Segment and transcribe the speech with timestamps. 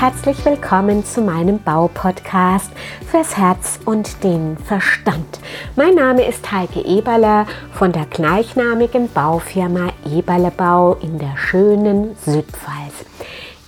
[0.00, 2.70] herzlich willkommen zu meinem Baupodcast
[3.10, 5.40] fürs Herz und den Verstand.
[5.74, 12.77] Mein Name ist Heike Eberle von der gleichnamigen Baufirma Eberle Bau in der schönen Südpfalz.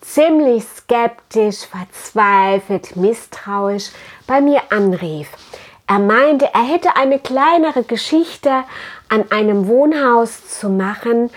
[0.00, 3.90] ziemlich skeptisch, verzweifelt, misstrauisch
[4.26, 5.28] bei mir anrief.
[5.86, 8.64] Er meinte, er hätte eine kleinere Geschichte
[9.08, 11.30] an einem Wohnhaus zu machen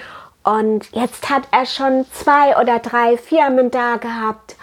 [0.43, 4.55] und jetzt hat er schon zwei oder drei Firmen da gehabt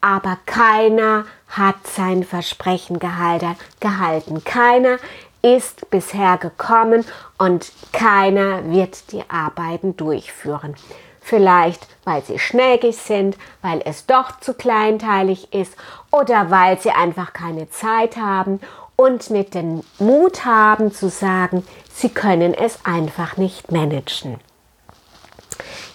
[0.00, 4.44] aber keiner hat sein Versprechen gehalten.
[4.44, 4.98] Keiner
[5.42, 7.04] ist bisher gekommen
[7.38, 10.74] und keiner wird die Arbeiten durchführen.
[11.20, 15.76] Vielleicht, weil sie schnägig sind, weil es doch zu kleinteilig ist
[16.12, 18.60] oder weil sie einfach keine Zeit haben
[18.94, 24.38] und nicht den Mut haben zu sagen, sie können es einfach nicht managen.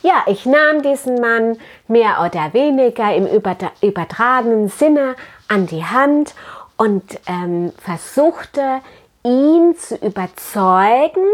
[0.01, 1.57] Ja, ich nahm diesen Mann
[1.87, 5.15] mehr oder weniger im übertragenen Sinne
[5.47, 6.33] an die Hand
[6.77, 8.81] und ähm, versuchte
[9.23, 11.25] ihn zu überzeugen,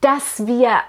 [0.00, 0.80] dass wir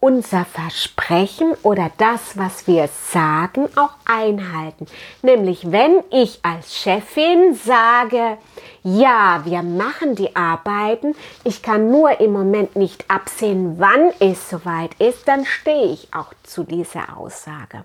[0.00, 4.86] unser Versprechen oder das, was wir sagen, auch einhalten.
[5.22, 8.38] Nämlich, wenn ich als Chefin sage,
[8.84, 11.14] ja, wir machen die Arbeiten,
[11.44, 16.32] ich kann nur im Moment nicht absehen, wann es soweit ist, dann stehe ich auch
[16.44, 17.84] zu dieser Aussage.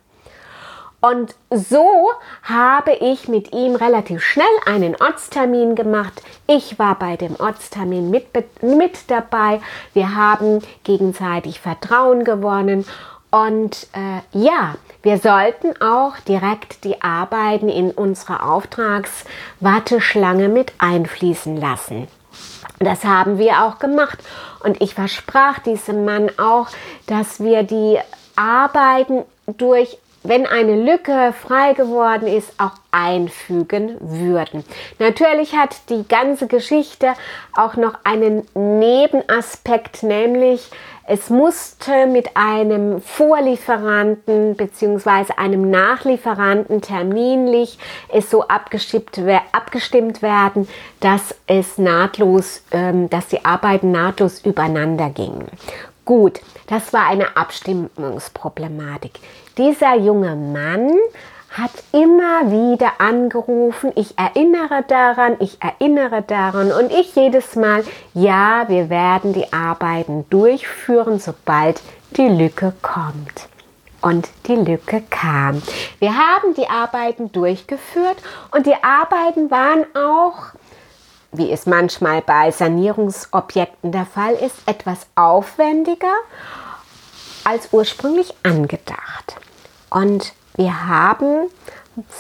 [1.03, 2.11] Und so
[2.43, 6.21] habe ich mit ihm relativ schnell einen Ortstermin gemacht.
[6.47, 8.27] Ich war bei dem Ortstermin mit,
[8.61, 9.59] mit dabei.
[9.93, 12.85] Wir haben gegenseitig Vertrauen gewonnen.
[13.31, 22.07] Und äh, ja, wir sollten auch direkt die Arbeiten in unsere Auftragswarteschlange mit einfließen lassen.
[22.79, 24.19] Das haben wir auch gemacht.
[24.63, 26.69] Und ich versprach diesem Mann auch,
[27.07, 27.99] dass wir die
[28.37, 34.63] Arbeiten durch wenn eine Lücke frei geworden ist, auch einfügen würden.
[34.99, 37.13] Natürlich hat die ganze Geschichte
[37.55, 40.69] auch noch einen Nebenaspekt, nämlich
[41.05, 45.33] es musste mit einem Vorlieferanten bzw.
[45.35, 49.19] einem Nachlieferanten terminlich es so abgestimmt,
[49.51, 50.67] abgestimmt werden,
[51.01, 55.47] dass es nahtlos, ähm, dass die Arbeiten nahtlos übereinander gingen.
[56.05, 59.19] Gut, das war eine Abstimmungsproblematik.
[59.57, 60.91] Dieser junge Mann
[61.53, 68.65] hat immer wieder angerufen, ich erinnere daran, ich erinnere daran und ich jedes Mal, ja,
[68.67, 71.81] wir werden die Arbeiten durchführen, sobald
[72.17, 73.47] die Lücke kommt.
[74.01, 75.61] Und die Lücke kam.
[75.99, 78.17] Wir haben die Arbeiten durchgeführt
[78.51, 80.53] und die Arbeiten waren auch
[81.33, 86.13] wie es manchmal bei Sanierungsobjekten der Fall ist, etwas aufwendiger
[87.43, 89.35] als ursprünglich angedacht.
[89.89, 91.49] Und wir haben,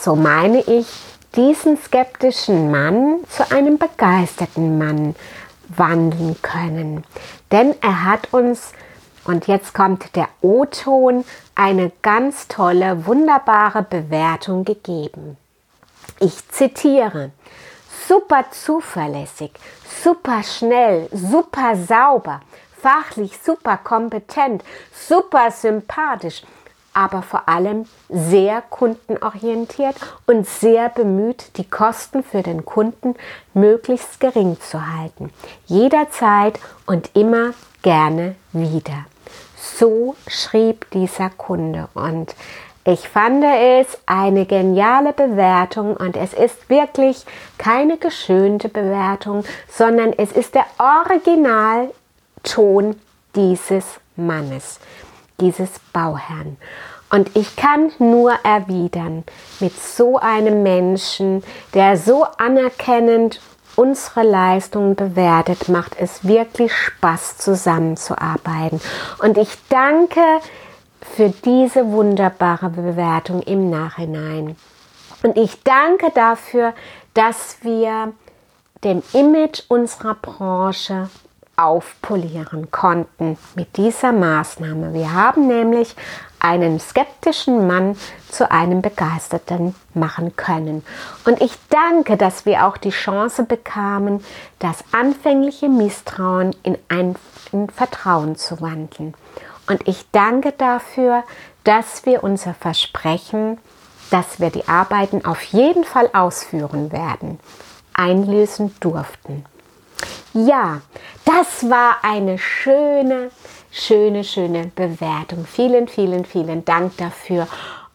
[0.01, 0.87] so meine ich,
[1.35, 5.15] diesen skeptischen Mann zu einem begeisterten Mann
[5.69, 7.03] wandeln können.
[7.51, 8.73] Denn er hat uns,
[9.25, 11.25] und jetzt kommt der O-Ton,
[11.55, 15.37] eine ganz tolle, wunderbare Bewertung gegeben.
[16.19, 17.31] Ich zitiere,
[18.07, 19.51] super zuverlässig,
[20.03, 22.41] super schnell, super sauber,
[22.81, 26.43] fachlich super kompetent, super sympathisch,
[26.93, 29.95] aber vor allem sehr kundenorientiert
[30.27, 33.15] und sehr bemüht, die Kosten für den Kunden
[33.53, 35.31] möglichst gering zu halten.
[35.65, 39.05] Jederzeit und immer gerne wieder.
[39.55, 42.35] So schrieb dieser Kunde und
[42.85, 47.25] ich fand es eine geniale Bewertung und es ist wirklich
[47.57, 51.93] keine geschönte Bewertung, sondern es ist der Originalton
[53.35, 53.85] dieses
[54.17, 54.79] Mannes,
[55.39, 56.57] dieses Bauherrn.
[57.09, 59.23] Und ich kann nur erwidern,
[59.59, 61.43] mit so einem Menschen,
[61.73, 63.39] der so anerkennend
[63.75, 68.81] unsere Leistungen bewertet, macht es wirklich Spaß zusammenzuarbeiten.
[69.19, 70.19] Und ich danke
[71.03, 74.55] für diese wunderbare Bewertung im Nachhinein.
[75.23, 76.73] Und ich danke dafür,
[77.13, 78.13] dass wir
[78.83, 81.09] dem Image unserer Branche
[81.55, 84.93] aufpolieren konnten mit dieser Maßnahme.
[84.93, 85.95] Wir haben nämlich
[86.39, 87.95] einen skeptischen Mann
[88.29, 90.83] zu einem begeisterten machen können.
[91.25, 94.23] Und ich danke, dass wir auch die Chance bekamen,
[94.59, 97.15] das anfängliche Misstrauen in ein
[97.53, 99.13] in Vertrauen zu wandeln.
[99.67, 101.23] Und ich danke dafür,
[101.63, 103.57] dass wir unser Versprechen,
[104.09, 107.39] dass wir die Arbeiten auf jeden Fall ausführen werden,
[107.93, 109.45] einlösen durften.
[110.33, 110.81] Ja,
[111.25, 113.31] das war eine schöne,
[113.71, 115.45] schöne, schöne Bewertung.
[115.45, 117.47] Vielen, vielen, vielen Dank dafür.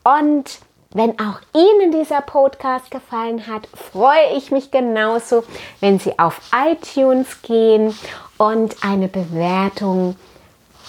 [0.04, 0.60] Und
[0.90, 5.44] wenn auch Ihnen dieser Podcast gefallen hat, freue ich mich genauso,
[5.80, 7.94] wenn Sie auf iTunes gehen
[8.38, 10.16] und eine Bewertung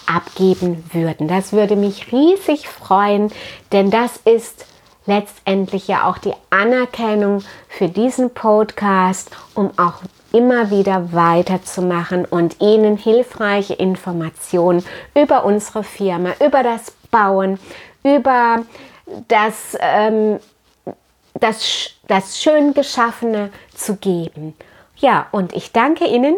[0.10, 1.28] abgeben würden.
[1.28, 3.32] Das würde mich riesig freuen,
[3.72, 4.66] denn das ist
[5.06, 10.02] letztendlich ja auch die Anerkennung für diesen Podcast, um auch
[10.32, 14.84] immer wieder weiterzumachen und Ihnen hilfreiche Informationen
[15.16, 17.60] über unsere Firma, über das Bauen,
[18.04, 18.64] über
[19.28, 20.40] das, ähm,
[21.34, 24.56] das, das schön geschaffene zu geben.
[24.98, 26.36] Ja, und ich danke Ihnen